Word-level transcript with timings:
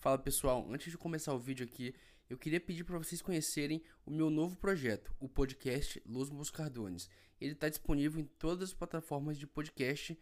Fala 0.00 0.16
pessoal, 0.16 0.64
antes 0.70 0.92
de 0.92 0.96
começar 0.96 1.34
o 1.34 1.40
vídeo 1.40 1.66
aqui, 1.66 1.92
eu 2.30 2.38
queria 2.38 2.60
pedir 2.60 2.84
para 2.84 2.98
vocês 2.98 3.20
conhecerem 3.20 3.82
o 4.06 4.12
meu 4.12 4.30
novo 4.30 4.56
projeto, 4.56 5.12
o 5.18 5.28
podcast 5.28 6.00
Los 6.06 6.30
Moscardones. 6.30 7.10
Ele 7.40 7.50
está 7.50 7.68
disponível 7.68 8.20
em 8.20 8.24
todas 8.24 8.68
as 8.68 8.74
plataformas 8.74 9.36
de 9.36 9.44
podcast 9.44 10.16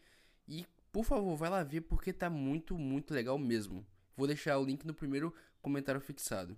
e, 0.49 0.65
por 0.91 1.05
favor, 1.05 1.37
vai 1.37 1.51
lá 1.51 1.63
ver 1.63 1.83
porque 1.83 2.11
tá 2.11 2.31
muito, 2.31 2.79
muito 2.79 3.13
legal 3.13 3.37
mesmo. 3.37 3.87
Vou 4.17 4.27
deixar 4.27 4.59
o 4.59 4.65
link 4.65 4.83
no 4.87 4.95
primeiro 4.95 5.35
comentário 5.61 6.01
fixado. 6.01 6.57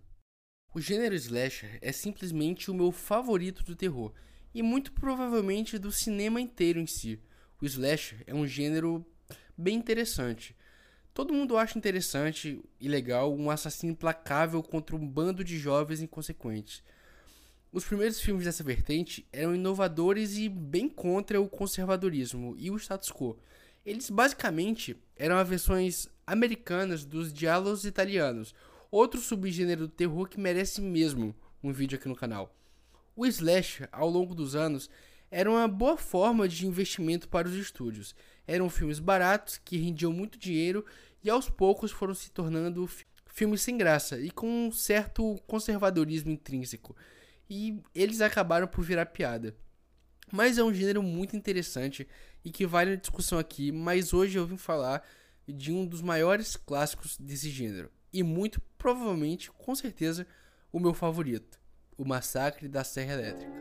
O 0.72 0.80
gênero 0.80 1.16
slasher 1.16 1.76
é 1.82 1.90
simplesmente 1.90 2.70
o 2.70 2.74
meu 2.74 2.92
favorito 2.92 3.64
do 3.64 3.74
terror 3.74 4.12
e 4.54 4.62
muito 4.62 4.92
provavelmente 4.92 5.76
do 5.76 5.90
cinema 5.90 6.40
inteiro 6.40 6.78
em 6.78 6.86
si. 6.86 7.20
O 7.60 7.66
slasher 7.66 8.22
é 8.28 8.34
um 8.34 8.46
gênero 8.46 9.04
bem 9.56 9.74
interessante 9.74 10.54
Todo 11.18 11.34
mundo 11.34 11.58
acha 11.58 11.76
interessante 11.76 12.62
e 12.80 12.86
legal 12.86 13.34
um 13.34 13.50
assassino 13.50 13.90
implacável 13.90 14.62
contra 14.62 14.94
um 14.94 15.04
bando 15.04 15.42
de 15.42 15.58
jovens 15.58 16.00
inconsequentes. 16.00 16.80
Os 17.72 17.84
primeiros 17.84 18.20
filmes 18.20 18.44
dessa 18.44 18.62
vertente 18.62 19.26
eram 19.32 19.52
inovadores 19.52 20.36
e 20.36 20.48
bem 20.48 20.88
contra 20.88 21.40
o 21.40 21.48
conservadorismo 21.48 22.54
e 22.56 22.70
o 22.70 22.76
status 22.76 23.10
quo. 23.10 23.36
Eles 23.84 24.08
basicamente 24.10 24.96
eram 25.16 25.36
as 25.36 25.48
versões 25.48 26.06
americanas 26.24 27.04
dos 27.04 27.32
diálogos 27.32 27.84
italianos, 27.84 28.54
outro 28.88 29.20
subgênero 29.20 29.88
do 29.88 29.92
terror 29.92 30.28
que 30.28 30.38
merece 30.38 30.80
mesmo 30.80 31.34
um 31.60 31.72
vídeo 31.72 31.98
aqui 31.98 32.06
no 32.06 32.14
canal. 32.14 32.54
O 33.16 33.26
slash, 33.26 33.88
ao 33.90 34.08
longo 34.08 34.36
dos 34.36 34.54
anos, 34.54 34.88
era 35.30 35.50
uma 35.50 35.68
boa 35.68 35.96
forma 35.96 36.48
de 36.48 36.66
investimento 36.66 37.28
para 37.28 37.48
os 37.48 37.54
estúdios. 37.54 38.14
Eram 38.46 38.70
filmes 38.70 38.98
baratos 38.98 39.60
que 39.62 39.76
rendiam 39.76 40.10
muito 40.12 40.38
dinheiro 40.38 40.86
e 41.22 41.30
aos 41.30 41.48
poucos 41.48 41.90
foram 41.90 42.14
se 42.14 42.30
tornando 42.30 42.88
filmes 43.26 43.62
sem 43.62 43.76
graça 43.76 44.18
e 44.18 44.30
com 44.30 44.66
um 44.66 44.72
certo 44.72 45.36
conservadorismo 45.46 46.30
intrínseco. 46.30 46.96
E 47.48 47.80
eles 47.94 48.20
acabaram 48.20 48.66
por 48.66 48.82
virar 48.82 49.06
piada. 49.06 49.56
Mas 50.30 50.58
é 50.58 50.62
um 50.62 50.74
gênero 50.74 51.02
muito 51.02 51.36
interessante 51.36 52.06
e 52.44 52.50
que 52.50 52.66
vale 52.66 52.92
a 52.92 52.96
discussão 52.96 53.38
aqui, 53.38 53.72
mas 53.72 54.12
hoje 54.12 54.38
eu 54.38 54.46
vim 54.46 54.56
falar 54.56 55.02
de 55.46 55.72
um 55.72 55.86
dos 55.86 56.02
maiores 56.02 56.56
clássicos 56.56 57.16
desse 57.16 57.48
gênero. 57.48 57.90
E 58.12 58.22
muito 58.22 58.60
provavelmente, 58.76 59.50
com 59.50 59.74
certeza, 59.74 60.26
o 60.72 60.78
meu 60.78 60.92
favorito, 60.92 61.58
O 61.96 62.04
Massacre 62.04 62.68
da 62.68 62.84
Serra 62.84 63.14
Elétrica. 63.14 63.52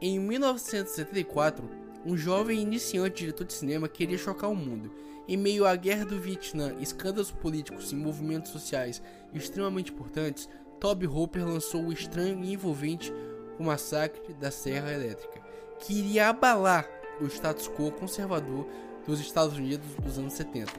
Em 0.00 0.18
1974, 0.18 1.68
um 2.04 2.16
jovem 2.16 2.60
iniciante 2.60 3.22
diretor 3.22 3.44
de 3.44 3.52
cinema 3.52 3.88
queria 3.88 4.18
chocar 4.18 4.50
o 4.50 4.56
mundo 4.56 4.90
em 5.28 5.36
meio 5.36 5.64
à 5.64 5.74
guerra 5.76 6.04
do 6.04 6.18
Vietnã, 6.18 6.74
escândalos 6.80 7.30
políticos 7.30 7.92
e 7.92 7.94
movimentos 7.94 8.50
sociais 8.50 9.02
extremamente 9.32 9.92
importantes, 9.92 10.48
Toby 10.80 11.06
Hooper 11.06 11.46
lançou 11.46 11.84
o 11.84 11.92
estranho 11.92 12.42
e 12.42 12.52
envolvente 12.52 13.12
O 13.58 13.64
Massacre 13.64 14.34
da 14.34 14.50
Serra 14.50 14.92
Elétrica, 14.92 15.40
que 15.78 15.94
iria 15.94 16.28
abalar 16.28 16.88
o 17.20 17.26
status 17.26 17.68
quo 17.68 17.92
conservador 17.92 18.66
dos 19.06 19.20
Estados 19.20 19.56
Unidos 19.56 19.86
dos 20.02 20.18
anos 20.18 20.32
70. 20.32 20.72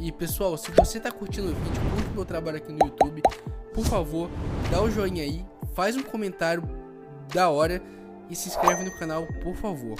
E 0.00 0.10
pessoal, 0.10 0.56
se 0.56 0.70
você 0.72 0.98
está 0.98 1.12
curtindo 1.12 1.50
o 1.50 1.54
vídeo, 1.54 1.82
curte 1.94 2.10
meu 2.10 2.24
trabalho 2.24 2.56
aqui 2.56 2.72
no 2.72 2.84
YouTube, 2.84 3.22
por 3.72 3.84
favor, 3.84 4.28
dá 4.70 4.82
o 4.82 4.90
joinha 4.90 5.22
aí, 5.22 5.44
faz 5.74 5.96
um 5.96 6.02
comentário 6.02 6.62
da 7.32 7.48
hora 7.48 7.80
e 8.28 8.34
se 8.34 8.48
inscreve 8.48 8.84
no 8.84 8.98
canal, 8.98 9.26
por 9.42 9.54
favor. 9.54 9.96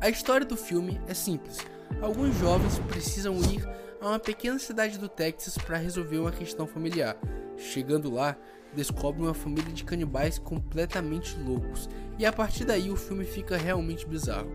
A 0.00 0.08
história 0.08 0.46
do 0.46 0.56
filme 0.56 1.00
é 1.06 1.14
simples 1.14 1.58
alguns 2.00 2.36
jovens 2.38 2.78
precisam 2.88 3.36
ir 3.42 3.66
a 4.00 4.08
uma 4.08 4.18
pequena 4.18 4.58
cidade 4.58 4.98
do 4.98 5.08
Texas 5.08 5.58
para 5.58 5.76
resolver 5.76 6.18
uma 6.18 6.30
questão 6.30 6.66
familiar. 6.66 7.16
Chegando 7.56 8.12
lá, 8.12 8.36
descobrem 8.74 9.26
uma 9.26 9.34
família 9.34 9.72
de 9.72 9.84
canibais 9.84 10.38
completamente 10.38 11.36
loucos, 11.38 11.88
e 12.18 12.24
a 12.24 12.32
partir 12.32 12.64
daí 12.64 12.90
o 12.90 12.96
filme 12.96 13.24
fica 13.24 13.56
realmente 13.56 14.06
bizarro. 14.06 14.50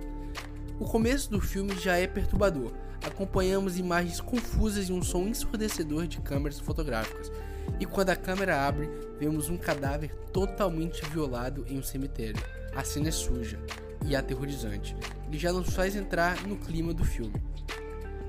O 0.80 0.86
começo 0.86 1.30
do 1.30 1.40
filme 1.40 1.76
já 1.76 1.98
é 1.98 2.08
perturbador. 2.08 2.74
Acompanhamos 3.06 3.78
imagens 3.78 4.20
confusas 4.20 4.90
e 4.90 4.94
um 4.94 5.04
som 5.04 5.28
ensurdecedor 5.28 6.08
de 6.08 6.20
câmeras 6.22 6.60
fotográficas. 6.60 7.32
E 7.80 7.86
quando 7.86 8.10
a 8.10 8.16
câmera 8.16 8.66
abre, 8.66 8.90
vemos 9.20 9.50
um 9.50 9.58
cadáver 9.58 10.16
totalmente 10.34 11.06
violado 11.06 11.66
em 11.68 11.78
um 11.78 11.84
cemitério. 11.84 12.42
A 12.76 12.84
cena 12.84 13.10
é 13.10 13.12
suja, 13.12 13.60
e 14.06 14.16
aterrorizante, 14.16 14.96
e 15.36 15.38
já 15.38 15.52
nos 15.52 15.74
faz 15.74 15.98
entrar 15.98 16.48
no 16.48 16.56
clima 16.56 16.94
do 16.94 17.04
filme. 17.04 17.34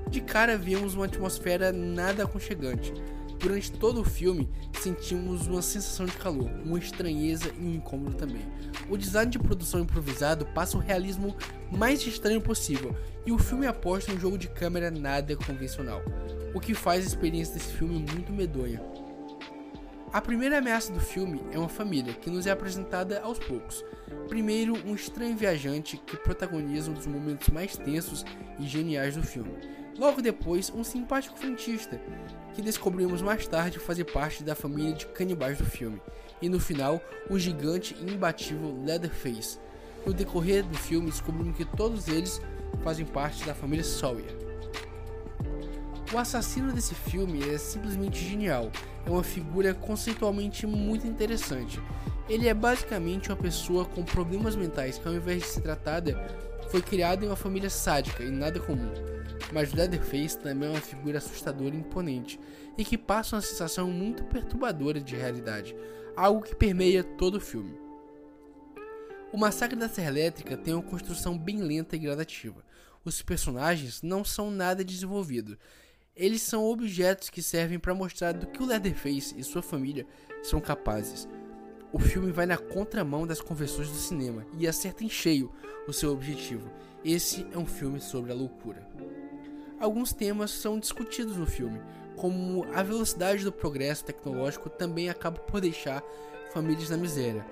De 0.09 0.19
cara 0.19 0.57
vemos 0.57 0.93
uma 0.93 1.05
atmosfera 1.05 1.71
nada 1.71 2.23
aconchegante. 2.23 2.93
Durante 3.39 3.71
todo 3.71 4.01
o 4.01 4.03
filme 4.03 4.49
sentimos 4.81 5.47
uma 5.47 5.61
sensação 5.61 6.05
de 6.05 6.11
calor, 6.13 6.51
uma 6.65 6.77
estranheza 6.77 7.49
e 7.57 7.63
um 7.63 7.75
incômodo 7.75 8.17
também. 8.17 8.41
O 8.89 8.97
design 8.97 9.31
de 9.31 9.39
produção 9.39 9.79
improvisado 9.79 10.45
passa 10.47 10.75
o 10.75 10.81
realismo 10.81 11.33
mais 11.71 12.05
estranho 12.05 12.41
possível, 12.41 12.93
e 13.25 13.31
o 13.31 13.37
filme 13.37 13.67
aposta 13.67 14.11
em 14.11 14.15
um 14.15 14.19
jogo 14.19 14.37
de 14.37 14.49
câmera 14.49 14.91
nada 14.91 15.35
convencional, 15.35 16.01
o 16.53 16.59
que 16.59 16.73
faz 16.73 17.05
a 17.05 17.07
experiência 17.07 17.53
desse 17.53 17.71
filme 17.73 17.99
muito 18.11 18.33
medonha. 18.33 18.81
A 20.13 20.21
primeira 20.21 20.59
ameaça 20.59 20.93
do 20.93 21.01
filme 21.01 21.41
é 21.51 21.59
uma 21.59 21.67
família 21.67 22.13
que 22.13 22.29
nos 22.29 22.47
é 22.47 22.51
apresentada 22.51 23.19
aos 23.19 23.37
poucos. 23.37 23.83
Primeiro, 24.29 24.73
um 24.85 24.95
estranho 24.95 25.35
viajante 25.35 25.97
que 25.97 26.15
protagoniza 26.15 26.89
um 26.89 26.93
dos 26.93 27.05
momentos 27.05 27.49
mais 27.49 27.75
tensos 27.75 28.25
e 28.57 28.65
geniais 28.65 29.17
do 29.17 29.23
filme. 29.23 29.51
Logo 29.97 30.21
depois, 30.21 30.71
um 30.73 30.81
simpático 30.81 31.37
frentista, 31.37 31.99
que 32.53 32.61
descobrimos 32.61 33.21
mais 33.21 33.45
tarde 33.47 33.79
fazer 33.79 34.05
parte 34.05 34.43
da 34.43 34.55
família 34.55 34.93
de 34.93 35.07
canibais 35.07 35.57
do 35.57 35.65
filme. 35.65 36.01
E 36.41 36.47
no 36.47 36.59
final, 36.59 37.01
o 37.29 37.37
gigante 37.37 37.93
e 37.99 38.13
imbatível 38.13 38.81
Leatherface. 38.85 39.59
No 40.05 40.13
decorrer 40.13 40.63
do 40.63 40.77
filme, 40.77 41.09
descobrimos 41.09 41.57
que 41.57 41.65
todos 41.65 42.07
eles 42.07 42.41
fazem 42.81 43.05
parte 43.05 43.43
da 43.45 43.53
família 43.53 43.83
Sawyer. 43.83 44.46
O 46.13 46.17
assassino 46.17 46.71
desse 46.71 46.95
filme 46.95 47.43
é 47.49 47.57
simplesmente 47.57 48.23
genial, 48.23 48.71
é 49.05 49.09
uma 49.09 49.23
figura 49.23 49.73
conceitualmente 49.73 50.65
muito 50.65 51.05
interessante. 51.05 51.81
Ele 52.29 52.47
é 52.47 52.53
basicamente 52.53 53.29
uma 53.29 53.35
pessoa 53.35 53.83
com 53.83 54.05
problemas 54.05 54.55
mentais 54.55 54.97
que, 54.97 55.05
ao 55.05 55.13
invés 55.13 55.43
de 55.43 55.49
ser 55.49 55.61
tratada, 55.61 56.17
foi 56.69 56.81
criada 56.81 57.25
em 57.25 57.27
uma 57.27 57.35
família 57.35 57.69
sádica 57.69 58.23
e 58.23 58.31
nada 58.31 58.57
comum. 58.57 58.89
Mas 59.51 59.73
Leatherface 59.73 60.37
também 60.37 60.69
é 60.69 60.71
uma 60.71 60.81
figura 60.81 61.17
assustadora 61.17 61.75
e 61.75 61.79
imponente, 61.79 62.39
e 62.77 62.85
que 62.85 62.97
passa 62.97 63.35
uma 63.35 63.41
sensação 63.41 63.91
muito 63.91 64.23
perturbadora 64.23 65.01
de 65.01 65.15
realidade, 65.15 65.75
algo 66.15 66.41
que 66.41 66.55
permeia 66.55 67.03
todo 67.03 67.35
o 67.35 67.41
filme. 67.41 67.77
O 69.33 69.37
Massacre 69.37 69.77
da 69.77 69.89
Serra 69.89 70.07
Elétrica 70.07 70.55
tem 70.55 70.73
uma 70.73 70.83
construção 70.83 71.37
bem 71.37 71.57
lenta 71.57 71.97
e 71.97 71.99
gradativa. 71.99 72.63
Os 73.03 73.21
personagens 73.21 74.01
não 74.01 74.23
são 74.23 74.49
nada 74.49 74.85
desenvolvidos 74.85 75.57
eles 76.17 76.41
são 76.41 76.65
objetos 76.65 77.29
que 77.29 77.43
servem 77.43 77.77
para 77.77 77.93
mostrar 77.93 78.33
do 78.33 78.47
que 78.47 78.61
o 78.61 78.65
Leatherface 78.65 79.35
e 79.37 79.43
sua 79.43 79.61
família 79.61 80.05
são 80.41 80.59
capazes. 80.59 81.27
O 81.93 81.99
filme 81.99 82.31
vai 82.31 82.45
na 82.45 82.57
contramão 82.57 83.25
das 83.25 83.39
convenções 83.39 83.89
do 83.89 83.95
cinema 83.95 84.45
e 84.57 84.67
acerta 84.67 85.03
em 85.03 85.09
cheio 85.09 85.51
o 85.87 85.93
seu 85.93 86.11
objetivo. 86.11 86.69
Esse 87.05 87.45
é 87.53 87.57
um 87.57 87.65
filme 87.65 88.01
sobre 88.01 88.31
a 88.31 88.35
loucura. 88.35 88.85
Alguns 89.79 90.11
temas 90.11 90.51
são 90.51 90.79
discutidos 90.79 91.37
no 91.37 91.45
filme, 91.45 91.79
como 92.15 92.65
a 92.73 92.81
velocidade 92.81 93.43
do 93.43 93.51
progresso 93.51 94.03
tecnológico 94.03 94.69
também 94.71 95.09
acaba 95.09 95.37
por 95.37 95.61
deixar 95.61 96.03
famílias 96.51 96.89
na 96.89 96.97
miséria, 96.97 97.45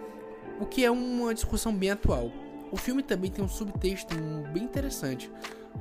o 0.59 0.65
que 0.65 0.83
é 0.83 0.89
uma 0.89 1.33
discussão 1.35 1.73
bem 1.73 1.91
atual. 1.91 2.31
O 2.75 2.77
filme 2.77 3.01
também 3.01 3.31
tem 3.31 3.41
um 3.41 3.47
subtexto 3.47 4.13
bem 4.51 4.63
interessante, 4.63 5.31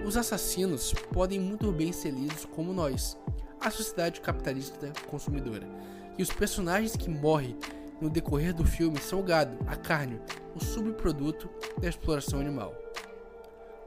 os 0.04 0.16
assassinos 0.16 0.94
podem 1.12 1.40
muito 1.40 1.72
bem 1.72 1.92
ser 1.92 2.12
lidos 2.12 2.44
como 2.44 2.72
nós, 2.72 3.18
a 3.60 3.68
sociedade 3.68 4.20
capitalista 4.20 4.92
consumidora. 5.08 5.66
E 6.16 6.22
os 6.22 6.30
personagens 6.30 6.94
que 6.94 7.10
morrem 7.10 7.56
no 8.00 8.08
decorrer 8.08 8.54
do 8.54 8.64
filme 8.64 8.96
são 9.00 9.18
o 9.18 9.22
gado, 9.24 9.58
a 9.66 9.74
carne, 9.74 10.20
o 10.54 10.62
subproduto 10.62 11.50
da 11.80 11.88
exploração 11.88 12.38
animal. 12.38 12.72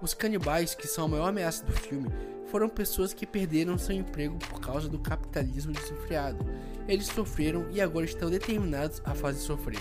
Os 0.01 0.13
canibais, 0.13 0.75
que 0.75 0.86
são 0.86 1.06
a 1.06 1.07
maior 1.07 1.30
ameaça 1.30 1.63
do 1.63 1.71
filme, 1.71 2.09
foram 2.48 2.68
pessoas 2.68 3.13
que 3.13 3.25
perderam 3.25 3.77
seu 3.77 3.95
emprego 3.95 4.38
por 4.38 4.59
causa 4.59 4.89
do 4.89 5.00
capitalismo 5.00 5.71
desenfreado. 5.71 6.45
Eles 6.89 7.07
sofreram 7.07 7.68
e 7.71 7.80
agora 7.80 8.06
estão 8.06 8.30
determinados 8.30 9.01
a 9.06 9.15
fazer 9.15 9.39
sofrer. 9.39 9.80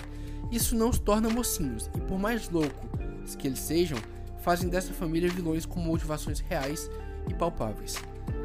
Isso 0.49 0.77
não 0.77 0.89
os 0.89 0.97
torna 0.97 1.29
mocinhos, 1.29 1.89
e 1.93 1.99
por 1.99 2.17
mais 2.17 2.49
loucos 2.49 2.96
que 3.35 3.47
eles 3.47 3.59
sejam, 3.59 3.97
fazem 4.39 4.69
dessa 4.69 4.93
família 4.93 5.29
vilões 5.29 5.65
com 5.65 5.79
motivações 5.79 6.39
reais 6.39 6.89
e 7.27 7.33
palpáveis. 7.33 7.95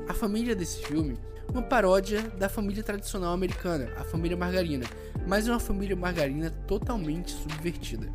A 0.09 0.15
família 0.15 0.55
desse 0.55 0.85
filme 0.85 1.17
uma 1.53 1.63
paródia 1.63 2.23
da 2.39 2.49
família 2.49 2.83
tradicional 2.83 3.33
americana, 3.33 3.93
a 3.99 4.05
família 4.05 4.37
Margarina, 4.37 4.87
mas 5.27 5.47
é 5.47 5.51
uma 5.51 5.61
família 5.61 5.95
margarina 5.95 6.51
totalmente 6.67 7.31
subvertida. 7.31 8.11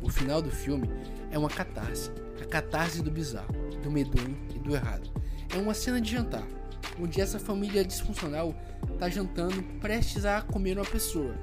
O 0.00 0.08
final 0.08 0.40
do 0.40 0.50
filme 0.50 0.88
é 1.32 1.38
uma 1.38 1.48
catarse, 1.48 2.12
a 2.40 2.44
catarse 2.44 3.02
do 3.02 3.10
bizarro, 3.10 3.52
do 3.82 3.90
medonho 3.90 4.38
e 4.54 4.58
do 4.60 4.74
errado. 4.74 5.10
É 5.52 5.58
uma 5.58 5.74
cena 5.74 6.00
de 6.00 6.12
jantar. 6.12 6.46
onde 7.00 7.20
essa 7.20 7.38
família 7.38 7.84
disfuncional 7.84 8.54
está 8.92 9.08
jantando 9.08 9.62
prestes 9.80 10.24
a 10.24 10.40
comer 10.40 10.78
uma 10.78 10.86
pessoa. 10.86 11.34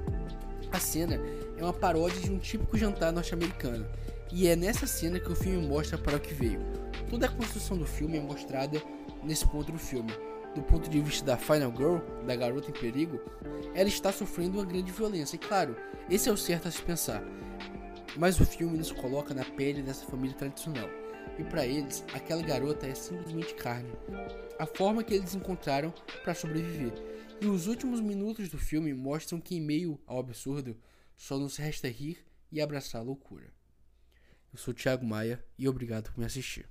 A 0.72 0.80
cena 0.80 1.20
é 1.56 1.62
uma 1.62 1.72
paródia 1.72 2.20
de 2.20 2.30
um 2.30 2.38
típico 2.38 2.76
jantar 2.76 3.12
norte-americano, 3.12 3.86
e 4.32 4.48
é 4.48 4.56
nessa 4.56 4.86
cena 4.86 5.20
que 5.20 5.30
o 5.30 5.36
filme 5.36 5.66
mostra 5.66 5.96
para 5.98 6.16
o 6.16 6.20
que 6.20 6.34
veio. 6.34 6.60
Toda 7.08 7.26
a 7.26 7.30
construção 7.30 7.76
do 7.76 7.86
filme 7.86 8.18
é 8.18 8.20
mostrada 8.20 8.82
nesse 9.22 9.46
ponto 9.46 9.70
do 9.70 9.78
filme. 9.78 10.12
Do 10.54 10.62
ponto 10.62 10.88
de 10.88 11.00
vista 11.00 11.24
da 11.24 11.36
Final 11.36 11.72
Girl, 11.76 11.98
da 12.24 12.36
garota 12.36 12.70
em 12.70 12.74
perigo, 12.74 13.20
ela 13.74 13.88
está 13.88 14.12
sofrendo 14.12 14.58
uma 14.58 14.64
grande 14.64 14.92
violência, 14.92 15.36
e 15.36 15.38
claro, 15.38 15.76
esse 16.08 16.28
é 16.28 16.32
o 16.32 16.36
certo 16.36 16.68
a 16.68 16.70
se 16.70 16.80
pensar. 16.80 17.22
Mas 18.16 18.38
o 18.38 18.46
filme 18.46 18.78
nos 18.78 18.92
coloca 18.92 19.34
na 19.34 19.44
pele 19.44 19.82
dessa 19.82 20.06
família 20.06 20.36
tradicional, 20.36 20.88
e 21.38 21.42
para 21.42 21.66
eles, 21.66 22.04
aquela 22.14 22.42
garota 22.42 22.86
é 22.86 22.94
simplesmente 22.94 23.54
carne. 23.54 23.90
A 24.58 24.66
forma 24.66 25.02
que 25.02 25.14
eles 25.14 25.34
encontraram 25.34 25.92
para 26.22 26.34
sobreviver. 26.34 26.92
E 27.40 27.46
os 27.46 27.66
últimos 27.66 28.00
minutos 28.00 28.48
do 28.48 28.58
filme 28.58 28.94
mostram 28.94 29.40
que, 29.40 29.56
em 29.56 29.60
meio 29.60 30.00
ao 30.06 30.20
absurdo, 30.20 30.76
só 31.16 31.36
nos 31.36 31.56
resta 31.56 31.88
rir 31.88 32.24
e 32.50 32.60
abraçar 32.60 33.00
a 33.00 33.04
loucura. 33.04 33.52
Eu 34.54 34.58
sou 34.58 34.72
Thiago 34.72 35.04
Maia 35.04 35.44
e 35.58 35.68
obrigado 35.68 36.12
por 36.12 36.20
me 36.20 36.24
assistir. 36.24 36.64